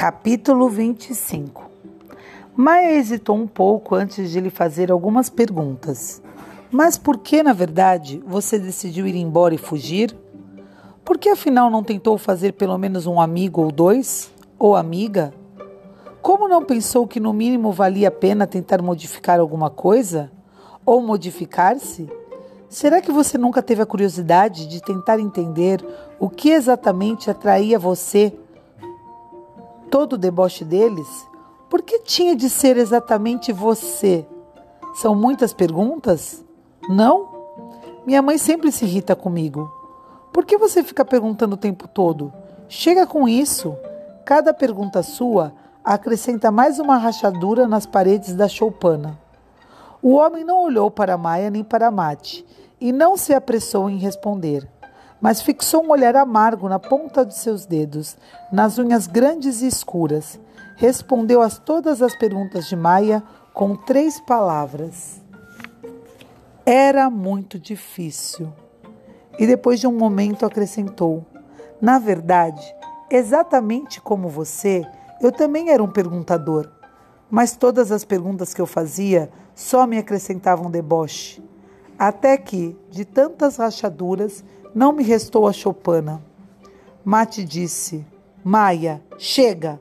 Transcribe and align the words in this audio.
Capítulo 0.00 0.70
25 0.70 1.70
Maia 2.56 2.94
hesitou 2.94 3.36
um 3.36 3.46
pouco 3.46 3.94
antes 3.94 4.30
de 4.30 4.40
lhe 4.40 4.48
fazer 4.48 4.90
algumas 4.90 5.28
perguntas. 5.28 6.22
Mas 6.70 6.96
por 6.96 7.18
que, 7.18 7.42
na 7.42 7.52
verdade, 7.52 8.18
você 8.26 8.58
decidiu 8.58 9.06
ir 9.06 9.14
embora 9.14 9.54
e 9.54 9.58
fugir? 9.58 10.16
Por 11.04 11.18
que 11.18 11.28
afinal 11.28 11.68
não 11.68 11.84
tentou 11.84 12.16
fazer 12.16 12.52
pelo 12.54 12.78
menos 12.78 13.06
um 13.06 13.20
amigo 13.20 13.60
ou 13.60 13.70
dois? 13.70 14.32
Ou 14.58 14.74
amiga? 14.74 15.34
Como 16.22 16.48
não 16.48 16.64
pensou 16.64 17.06
que 17.06 17.20
no 17.20 17.34
mínimo 17.34 17.70
valia 17.70 18.08
a 18.08 18.10
pena 18.10 18.46
tentar 18.46 18.80
modificar 18.80 19.38
alguma 19.38 19.68
coisa? 19.68 20.32
Ou 20.86 21.02
modificar-se? 21.02 22.08
Será 22.70 23.02
que 23.02 23.12
você 23.12 23.36
nunca 23.36 23.60
teve 23.60 23.82
a 23.82 23.86
curiosidade 23.86 24.66
de 24.66 24.82
tentar 24.82 25.20
entender 25.20 25.84
o 26.18 26.30
que 26.30 26.52
exatamente 26.52 27.30
atraía 27.30 27.78
você? 27.78 28.32
Todo 29.90 30.12
o 30.12 30.18
deboche 30.18 30.64
deles? 30.64 31.08
Por 31.68 31.82
que 31.82 31.98
tinha 31.98 32.36
de 32.36 32.48
ser 32.48 32.76
exatamente 32.76 33.52
você? 33.52 34.26
São 34.94 35.14
muitas 35.14 35.52
perguntas? 35.52 36.44
Não? 36.88 37.28
Minha 38.06 38.22
mãe 38.22 38.38
sempre 38.38 38.70
se 38.70 38.84
irrita 38.84 39.16
comigo. 39.16 39.70
Por 40.32 40.44
que 40.44 40.56
você 40.56 40.82
fica 40.82 41.04
perguntando 41.04 41.54
o 41.54 41.58
tempo 41.58 41.88
todo? 41.88 42.32
Chega 42.68 43.06
com 43.06 43.28
isso. 43.28 43.76
Cada 44.24 44.54
pergunta 44.54 45.02
sua 45.02 45.52
acrescenta 45.84 46.50
mais 46.50 46.78
uma 46.78 46.96
rachadura 46.96 47.66
nas 47.66 47.84
paredes 47.84 48.34
da 48.34 48.48
choupana. 48.48 49.18
O 50.00 50.14
homem 50.14 50.44
não 50.44 50.62
olhou 50.62 50.90
para 50.90 51.18
Maia 51.18 51.50
nem 51.50 51.64
para 51.64 51.90
Mate 51.90 52.46
e 52.80 52.92
não 52.92 53.16
se 53.16 53.34
apressou 53.34 53.90
em 53.90 53.98
responder 53.98 54.68
mas 55.20 55.42
fixou 55.42 55.84
um 55.84 55.90
olhar 55.90 56.16
amargo 56.16 56.68
na 56.68 56.78
ponta 56.78 57.24
de 57.26 57.36
seus 57.36 57.66
dedos, 57.66 58.16
nas 58.50 58.78
unhas 58.78 59.06
grandes 59.06 59.60
e 59.60 59.66
escuras. 59.66 60.40
Respondeu 60.76 61.42
a 61.42 61.50
todas 61.50 62.00
as 62.00 62.16
perguntas 62.16 62.66
de 62.66 62.74
Maia 62.74 63.22
com 63.52 63.76
três 63.76 64.18
palavras. 64.20 65.20
Era 66.64 67.10
muito 67.10 67.58
difícil. 67.58 68.50
E 69.38 69.46
depois 69.46 69.78
de 69.78 69.86
um 69.86 69.92
momento 69.92 70.46
acrescentou: 70.46 71.24
Na 71.80 71.98
verdade, 71.98 72.62
exatamente 73.10 74.00
como 74.00 74.28
você, 74.28 74.86
eu 75.20 75.30
também 75.30 75.70
era 75.70 75.82
um 75.82 75.90
perguntador. 75.90 76.70
Mas 77.30 77.54
todas 77.54 77.92
as 77.92 78.04
perguntas 78.04 78.54
que 78.54 78.60
eu 78.60 78.66
fazia 78.66 79.30
só 79.54 79.86
me 79.86 79.98
acrescentavam 79.98 80.70
deboche. 80.70 81.42
Até 81.98 82.36
que, 82.38 82.76
de 82.90 83.04
tantas 83.04 83.56
rachaduras, 83.58 84.42
não 84.74 84.92
me 84.92 85.02
restou 85.02 85.46
a 85.46 85.52
choupana. 85.52 86.22
Mate 87.04 87.44
disse: 87.44 88.06
Maia, 88.44 89.02
chega. 89.18 89.80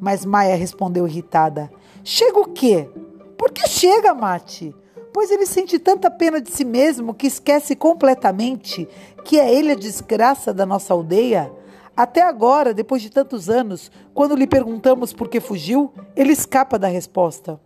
Mas 0.00 0.24
Maia 0.24 0.54
respondeu 0.54 1.06
irritada: 1.06 1.70
Chega 2.04 2.38
o 2.38 2.48
quê? 2.52 2.88
Por 3.36 3.50
que 3.50 3.66
chega, 3.68 4.14
Mate? 4.14 4.74
Pois 5.12 5.30
ele 5.30 5.46
sente 5.46 5.78
tanta 5.78 6.10
pena 6.10 6.40
de 6.40 6.50
si 6.50 6.64
mesmo 6.64 7.14
que 7.14 7.26
esquece 7.26 7.74
completamente 7.74 8.88
que 9.24 9.38
é 9.38 9.52
ele 9.52 9.72
a 9.72 9.76
desgraça 9.76 10.54
da 10.54 10.64
nossa 10.64 10.94
aldeia. 10.94 11.52
Até 11.96 12.22
agora, 12.22 12.72
depois 12.72 13.02
de 13.02 13.10
tantos 13.10 13.50
anos, 13.50 13.90
quando 14.14 14.36
lhe 14.36 14.46
perguntamos 14.46 15.12
por 15.12 15.28
que 15.28 15.40
fugiu, 15.40 15.92
ele 16.14 16.32
escapa 16.32 16.78
da 16.78 16.86
resposta. 16.86 17.60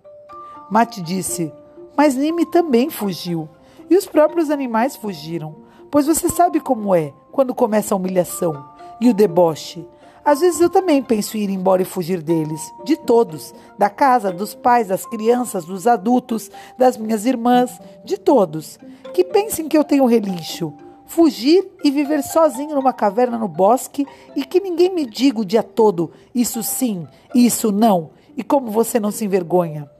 Mate 0.70 1.02
disse: 1.02 1.52
Mas 1.96 2.14
Nime 2.14 2.46
também 2.46 2.88
fugiu. 2.88 3.48
E 3.90 3.96
os 3.96 4.06
próprios 4.06 4.48
animais 4.50 4.96
fugiram. 4.96 5.61
Pois 5.92 6.06
você 6.06 6.30
sabe 6.30 6.58
como 6.58 6.94
é 6.94 7.12
quando 7.30 7.54
começa 7.54 7.94
a 7.94 7.98
humilhação 7.98 8.64
e 8.98 9.10
o 9.10 9.14
deboche. 9.14 9.86
Às 10.24 10.40
vezes 10.40 10.58
eu 10.58 10.70
também 10.70 11.02
penso 11.02 11.36
em 11.36 11.40
ir 11.40 11.50
embora 11.50 11.82
e 11.82 11.84
fugir 11.84 12.22
deles, 12.22 12.72
de 12.82 12.96
todos, 12.96 13.54
da 13.76 13.90
casa, 13.90 14.32
dos 14.32 14.54
pais, 14.54 14.88
das 14.88 15.04
crianças, 15.04 15.66
dos 15.66 15.86
adultos, 15.86 16.50
das 16.78 16.96
minhas 16.96 17.26
irmãs, 17.26 17.78
de 18.06 18.16
todos. 18.16 18.78
Que 19.12 19.22
pensem 19.22 19.68
que 19.68 19.76
eu 19.76 19.84
tenho 19.84 20.06
relincho. 20.06 20.72
Fugir 21.04 21.70
e 21.84 21.90
viver 21.90 22.22
sozinho 22.22 22.74
numa 22.74 22.94
caverna 22.94 23.36
no 23.36 23.46
bosque 23.46 24.06
e 24.34 24.46
que 24.46 24.60
ninguém 24.60 24.94
me 24.94 25.04
diga 25.04 25.40
o 25.40 25.44
dia 25.44 25.62
todo 25.62 26.10
isso 26.34 26.62
sim, 26.62 27.06
isso 27.34 27.70
não, 27.70 28.12
e 28.34 28.42
como 28.42 28.70
você 28.70 28.98
não 28.98 29.10
se 29.10 29.26
envergonha. 29.26 29.90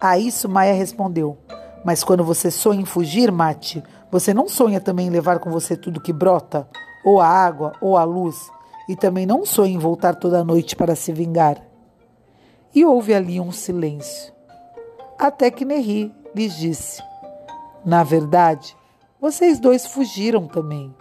A 0.00 0.18
isso 0.18 0.48
Maia 0.48 0.72
respondeu: 0.72 1.36
Mas 1.84 2.04
quando 2.04 2.24
você 2.24 2.50
sonha 2.50 2.80
em 2.80 2.84
fugir, 2.84 3.32
Mate, 3.32 3.82
você 4.10 4.32
não 4.32 4.48
sonha 4.48 4.80
também 4.80 5.08
em 5.08 5.10
levar 5.10 5.38
com 5.38 5.50
você 5.50 5.76
tudo 5.76 6.00
que 6.00 6.12
brota, 6.12 6.68
ou 7.04 7.20
a 7.20 7.26
água, 7.26 7.72
ou 7.80 7.96
a 7.96 8.04
luz, 8.04 8.50
e 8.88 8.94
também 8.94 9.26
não 9.26 9.44
sonha 9.44 9.74
em 9.74 9.78
voltar 9.78 10.14
toda 10.14 10.44
noite 10.44 10.76
para 10.76 10.94
se 10.94 11.12
vingar. 11.12 11.60
E 12.74 12.84
houve 12.84 13.14
ali 13.14 13.40
um 13.40 13.52
silêncio. 13.52 14.32
Até 15.18 15.50
que 15.50 15.64
Neri 15.64 16.12
lhes 16.34 16.56
disse: 16.56 17.02
Na 17.84 18.02
verdade, 18.02 18.76
vocês 19.20 19.58
dois 19.58 19.86
fugiram 19.86 20.46
também. 20.46 20.94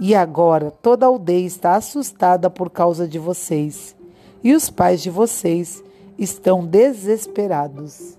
E 0.00 0.14
agora 0.14 0.70
toda 0.70 1.04
a 1.04 1.08
aldeia 1.08 1.44
está 1.44 1.74
assustada 1.74 2.48
por 2.48 2.70
causa 2.70 3.06
de 3.06 3.18
vocês. 3.18 3.96
E 4.42 4.54
os 4.54 4.70
pais 4.70 5.02
de 5.02 5.10
vocês 5.10 5.82
estão 6.16 6.64
desesperados, 6.64 8.16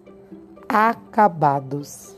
acabados. 0.70 2.16